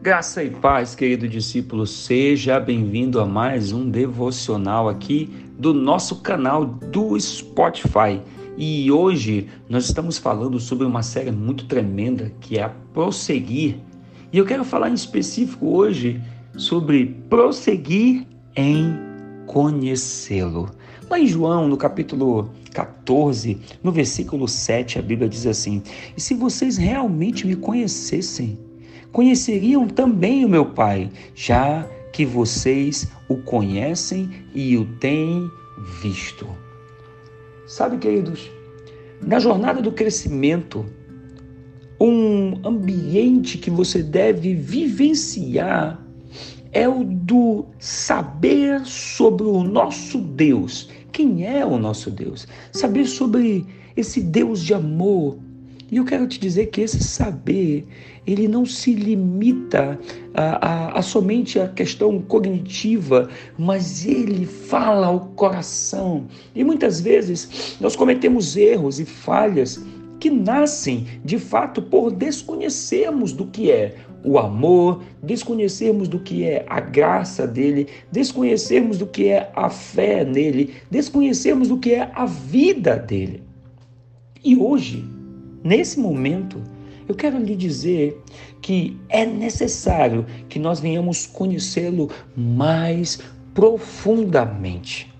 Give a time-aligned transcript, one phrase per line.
[0.00, 5.28] Graça e paz, querido discípulo, seja bem-vindo a mais um devocional aqui
[5.58, 8.22] do nosso canal do Spotify.
[8.56, 13.80] E hoje nós estamos falando sobre uma série muito tremenda que é a Prosseguir.
[14.32, 16.22] E eu quero falar em específico hoje
[16.56, 18.24] sobre prosseguir
[18.54, 18.96] em
[19.46, 20.70] conhecê-lo.
[21.10, 25.82] Lá em João, no capítulo 14, no versículo 7, a Bíblia diz assim:
[26.16, 28.56] E se vocês realmente me conhecessem,
[29.12, 35.50] conheceriam também o meu Pai, já que vocês o conhecem e o têm
[36.02, 36.46] visto.
[37.66, 38.50] Sabe, queridos,
[39.20, 40.86] na jornada do crescimento,
[42.00, 46.00] um ambiente que você deve vivenciar
[46.72, 50.90] é o do saber sobre o nosso Deus.
[51.12, 52.46] Quem é o nosso Deus?
[52.72, 55.38] Saber sobre esse Deus de amor,
[55.90, 57.86] e eu quero te dizer que esse saber,
[58.26, 59.98] ele não se limita
[60.34, 66.26] a, a, a, somente a questão cognitiva, mas ele fala ao coração.
[66.54, 69.82] E muitas vezes nós cometemos erros e falhas
[70.20, 73.94] que nascem de fato por desconhecermos do que é
[74.24, 80.24] o amor, desconhecermos do que é a graça dele, desconhecermos do que é a fé
[80.24, 83.42] nele, desconhecermos do que é a vida dele.
[84.44, 85.04] E hoje,
[85.62, 86.62] Nesse momento,
[87.08, 88.22] eu quero lhe dizer
[88.60, 93.18] que é necessário que nós venhamos conhecê-lo mais
[93.54, 95.12] profundamente.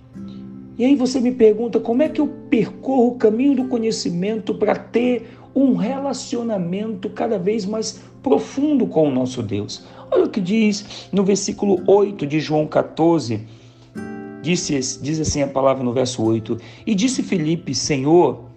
[0.78, 4.76] E aí você me pergunta como é que eu percorro o caminho do conhecimento para
[4.76, 9.84] ter um relacionamento cada vez mais profundo com o nosso Deus.
[10.10, 13.40] Olha o que diz no versículo 8 de João 14.
[14.40, 18.47] Disse, diz assim a palavra no verso 8: E disse Filipe, Senhor,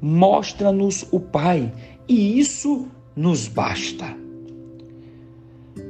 [0.00, 1.72] mostra-nos o Pai,
[2.08, 4.16] e isso nos basta.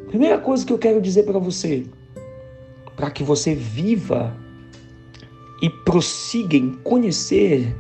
[0.09, 1.85] Primeira coisa que eu quero dizer para você,
[2.97, 4.35] para que você viva
[5.61, 7.77] e prossiga em conhecer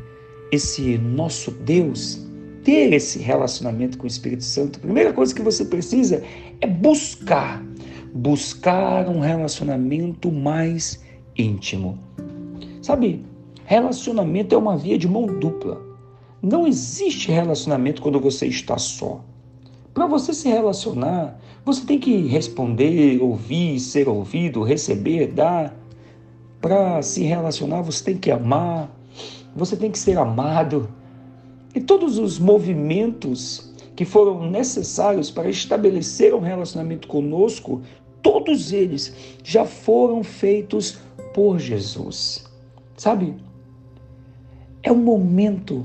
[0.53, 2.27] esse nosso Deus,
[2.63, 6.23] ter esse relacionamento com o Espírito Santo, a primeira coisa que você precisa
[6.61, 7.65] é buscar,
[8.13, 11.03] buscar um relacionamento mais
[11.37, 11.99] íntimo.
[12.83, 13.25] Sabe,
[13.65, 15.88] relacionamento é uma via de mão dupla.
[16.41, 19.25] Não existe relacionamento quando você está só.
[19.93, 25.77] Para você se relacionar, você tem que responder, ouvir, ser ouvido, receber, dar.
[26.61, 28.91] Para se relacionar, você tem que amar,
[29.55, 30.89] você tem que ser amado.
[31.75, 37.83] E todos os movimentos que foram necessários para estabelecer um relacionamento conosco,
[38.23, 39.13] todos eles
[39.43, 40.99] já foram feitos
[41.35, 42.45] por Jesus.
[42.97, 43.35] Sabe?
[44.83, 45.85] É um momento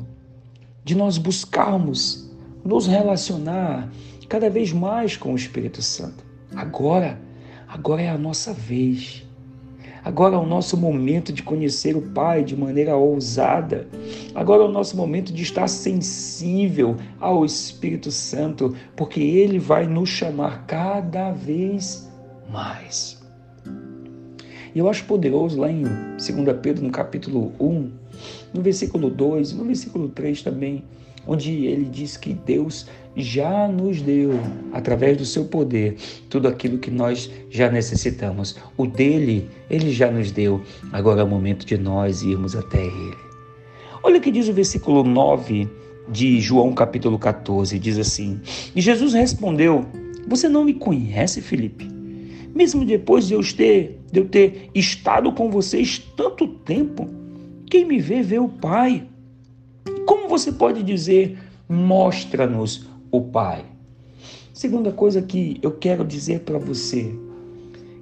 [0.83, 2.29] de nós buscarmos
[2.63, 3.89] nos relacionar
[4.27, 6.23] cada vez mais com o Espírito Santo.
[6.55, 7.19] Agora,
[7.67, 9.23] agora é a nossa vez.
[10.03, 13.87] Agora é o nosso momento de conhecer o Pai de maneira ousada.
[14.35, 20.09] Agora é o nosso momento de estar sensível ao Espírito Santo, porque ele vai nos
[20.09, 22.11] chamar cada vez
[22.51, 23.22] mais.
[24.75, 26.27] E eu acho poderoso lá em 2
[26.61, 27.91] Pedro, no capítulo 1,
[28.53, 30.83] no versículo 2, no versículo 3 também,
[31.27, 34.31] onde ele diz que Deus já nos deu,
[34.71, 35.95] através do seu poder,
[36.29, 38.55] tudo aquilo que nós já necessitamos.
[38.75, 40.61] O dele, ele já nos deu.
[40.91, 43.17] Agora é o momento de nós irmos até ele.
[44.01, 45.69] Olha o que diz o versículo 9
[46.09, 48.41] de João capítulo 14, diz assim:
[48.75, 49.85] E Jesus respondeu:
[50.27, 51.92] Você não me conhece, Felipe?
[52.53, 57.09] Mesmo depois de eu ter, de eu ter estado com vocês tanto tempo,
[57.65, 59.07] quem me vê, vê o Pai.
[60.05, 61.37] Como você pode dizer,
[61.67, 63.65] mostra-nos o Pai?
[64.53, 67.11] Segunda coisa que eu quero dizer para você,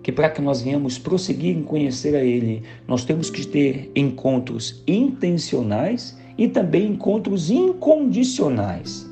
[0.03, 4.83] que para que nós venhamos prosseguir em conhecer a Ele, nós temos que ter encontros
[4.85, 9.09] intencionais e também encontros incondicionais.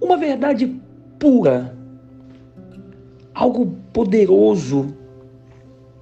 [0.00, 0.80] Uma verdade
[1.18, 1.76] pura,
[3.34, 4.94] algo poderoso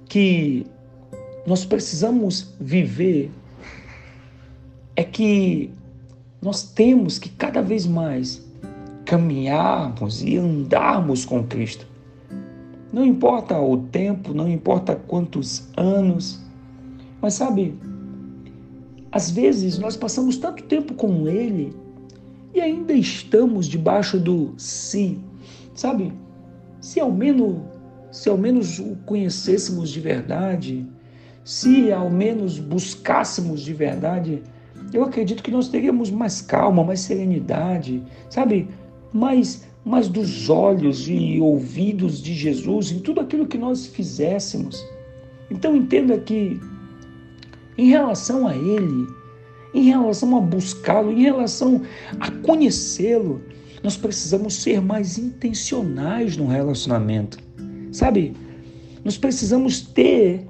[0.07, 0.65] que
[1.45, 3.31] nós precisamos viver
[4.95, 5.71] é que
[6.41, 8.45] nós temos que cada vez mais
[9.05, 11.87] caminharmos e andarmos com Cristo.
[12.91, 16.41] Não importa o tempo, não importa quantos anos,
[17.21, 17.77] mas sabe,
[19.11, 21.75] às vezes nós passamos tanto tempo com Ele
[22.53, 25.19] e ainda estamos debaixo do si,
[25.73, 26.13] sabe?
[26.81, 27.57] Se ao menos,
[28.11, 30.85] se ao menos o conhecêssemos de verdade,
[31.43, 34.43] se ao menos buscássemos de verdade,
[34.93, 38.67] eu acredito que nós teríamos mais calma, mais serenidade, sabe?
[39.13, 44.83] Mais, mas dos olhos e ouvidos de Jesus em tudo aquilo que nós fizéssemos.
[45.49, 46.59] Então entenda que,
[47.77, 49.07] em relação a Ele,
[49.73, 51.81] em relação a buscá-lo, em relação
[52.19, 53.41] a conhecê-lo,
[53.83, 57.37] nós precisamos ser mais intencionais no relacionamento.
[57.91, 58.33] Sabe?
[59.03, 60.45] Nós precisamos ter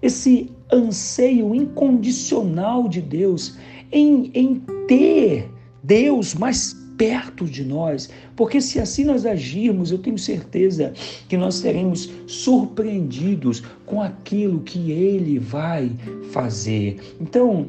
[0.00, 3.56] esse anseio incondicional de Deus
[3.90, 5.50] em, em ter
[5.82, 10.92] Deus mais perto de nós, porque se assim nós agirmos, eu tenho certeza
[11.28, 15.90] que nós seremos surpreendidos com aquilo que Ele vai
[16.30, 17.00] fazer.
[17.20, 17.68] Então,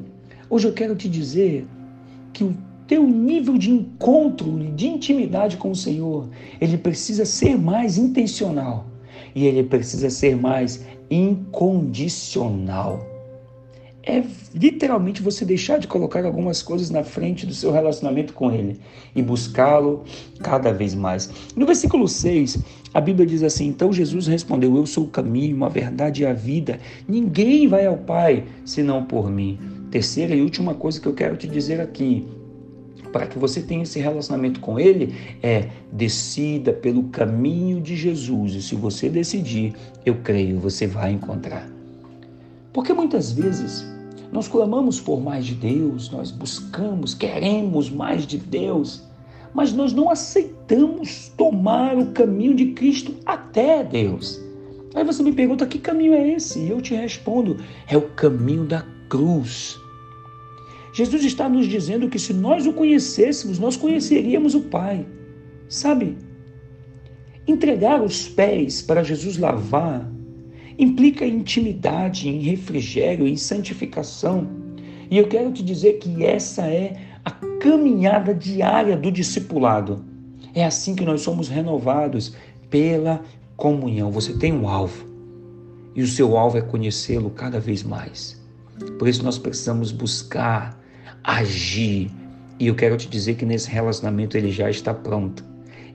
[0.49, 1.65] hoje eu quero te dizer
[2.31, 2.55] que o
[2.87, 6.29] teu nível de encontro de intimidade com o Senhor,
[6.59, 8.92] ele precisa ser mais intencional
[9.33, 13.13] e ele precisa ser mais incondicional
[14.05, 14.21] é
[14.53, 18.79] literalmente você deixar de colocar algumas coisas na frente do seu relacionamento com Ele
[19.15, 20.03] e buscá-lo
[20.39, 21.29] cada vez mais.
[21.55, 22.59] No versículo 6,
[22.93, 26.33] a Bíblia diz assim: Então Jesus respondeu: Eu sou o caminho, a verdade e a
[26.33, 26.79] vida.
[27.07, 29.57] Ninguém vai ao Pai senão por mim.
[29.89, 32.27] Terceira e última coisa que eu quero te dizer aqui,
[33.13, 38.55] para que você tenha esse relacionamento com Ele, é decida pelo caminho de Jesus.
[38.55, 39.73] E se você decidir,
[40.03, 41.69] eu creio, você vai encontrar.
[42.73, 43.85] Porque muitas vezes
[44.31, 49.03] nós clamamos por mais de Deus, nós buscamos, queremos mais de Deus,
[49.53, 54.41] mas nós não aceitamos tomar o caminho de Cristo até Deus.
[54.95, 56.59] Aí você me pergunta: que caminho é esse?
[56.59, 57.57] E eu te respondo:
[57.87, 59.82] é o caminho da cruz.
[60.93, 65.05] Jesus está nos dizendo que se nós o conhecêssemos, nós conheceríamos o Pai.
[65.67, 66.17] Sabe?
[67.47, 70.09] Entregar os pés para Jesus lavar
[70.77, 74.47] implica intimidade, em refrigério, em santificação.
[75.09, 76.95] E eu quero te dizer que essa é
[77.25, 80.05] a caminhada diária do discipulado.
[80.53, 82.35] É assim que nós somos renovados
[82.69, 83.21] pela
[83.55, 84.11] comunhão.
[84.11, 85.05] Você tem um alvo
[85.95, 88.41] e o seu alvo é conhecê-lo cada vez mais.
[88.97, 90.79] Por isso nós precisamos buscar,
[91.23, 92.09] agir.
[92.59, 95.43] E eu quero te dizer que nesse relacionamento ele já está pronto,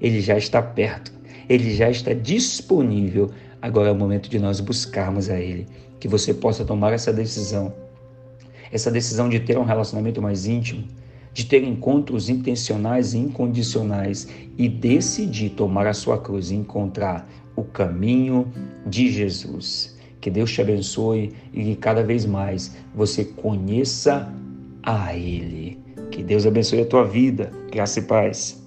[0.00, 1.12] ele já está perto,
[1.48, 3.30] ele já está disponível
[3.60, 5.66] Agora é o momento de nós buscarmos a Ele,
[5.98, 7.74] que você possa tomar essa decisão,
[8.70, 10.84] essa decisão de ter um relacionamento mais íntimo,
[11.32, 17.64] de ter encontros intencionais e incondicionais e decidir tomar a sua cruz e encontrar o
[17.64, 18.46] caminho
[18.86, 19.98] de Jesus.
[20.20, 24.32] Que Deus te abençoe e que cada vez mais você conheça
[24.88, 25.78] a Ele.
[26.10, 27.52] Que Deus abençoe a tua vida.
[27.70, 28.57] Graça e paz.